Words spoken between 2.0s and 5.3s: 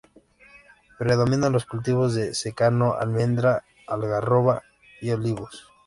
de secano: almendra, algarroba y